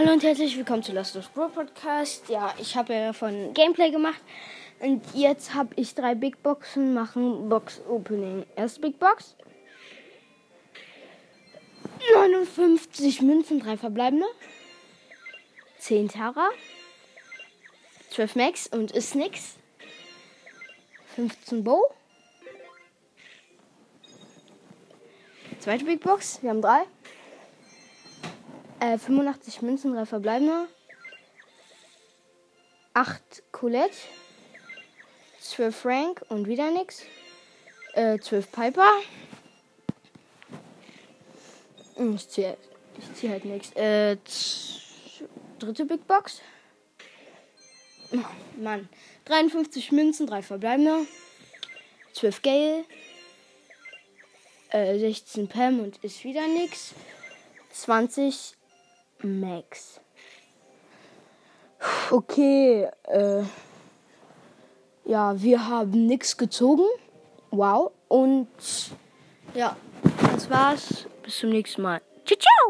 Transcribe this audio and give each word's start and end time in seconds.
Hallo 0.00 0.12
und 0.14 0.22
herzlich 0.22 0.56
willkommen 0.56 0.82
zu 0.82 0.92
Last 0.92 1.14
of 1.16 1.30
Bro 1.32 1.48
Podcast. 1.48 2.30
Ja, 2.30 2.54
ich 2.58 2.74
habe 2.74 2.94
ja 2.94 3.12
von 3.12 3.52
Gameplay 3.52 3.90
gemacht 3.90 4.22
und 4.78 5.02
jetzt 5.12 5.52
habe 5.52 5.74
ich 5.76 5.94
drei 5.94 6.14
Big 6.14 6.42
Boxen 6.42 6.94
machen 6.94 7.50
Box 7.50 7.82
Opening. 7.86 8.46
Erste 8.56 8.80
Big 8.80 8.98
Box. 8.98 9.36
59 12.14 13.20
Münzen, 13.20 13.60
drei 13.60 13.76
verbleibende. 13.76 14.24
10 15.80 16.08
Tara. 16.08 16.48
12 18.08 18.36
Max 18.36 18.68
und 18.68 18.92
ist 18.92 19.14
nix. 19.14 19.56
15 21.14 21.62
Bow. 21.62 21.82
Zweite 25.58 25.84
Big 25.84 26.00
Box. 26.00 26.38
Wir 26.40 26.48
haben 26.48 26.62
drei. 26.62 26.86
Äh, 28.80 28.96
85 28.96 29.60
Münzen, 29.60 29.92
drei 29.92 30.06
verbleibende. 30.06 30.66
8 32.94 33.42
Colette. 33.52 33.94
12 35.40 35.76
Frank 35.76 36.22
und 36.30 36.46
wieder 36.46 36.70
nix. 36.70 37.02
Äh, 37.92 38.18
12 38.18 38.50
Piper. 38.50 38.90
Hm, 41.96 42.14
Ich 42.14 42.28
ziehe 42.28 42.56
ich 42.98 43.14
zieh 43.14 43.28
halt 43.28 43.44
nichts. 43.44 43.72
Äh, 43.76 44.16
dritte 45.58 45.84
Big 45.84 46.06
Box. 46.06 46.40
Oh, 48.12 48.18
Mann. 48.56 48.88
53 49.26 49.92
Münzen, 49.92 50.26
drei 50.26 50.42
verbleibende. 50.42 51.06
12 52.14 52.42
Gale. 52.42 52.84
Äh, 54.70 54.98
16 54.98 55.48
Pam 55.48 55.80
und 55.80 55.98
ist 55.98 56.24
wieder 56.24 56.46
nix. 56.46 56.94
20 57.72 58.56
Max. 59.22 60.00
Okay, 62.10 62.88
äh. 63.08 63.42
Ja, 65.04 65.40
wir 65.40 65.66
haben 65.66 66.06
nix 66.06 66.36
gezogen. 66.36 66.84
Wow. 67.50 67.90
Und 68.08 68.48
ja, 69.54 69.76
das 70.32 70.48
war's. 70.48 71.06
Bis 71.22 71.38
zum 71.38 71.50
nächsten 71.50 71.82
Mal. 71.82 72.00
Ciao, 72.24 72.38
ciao! 72.38 72.60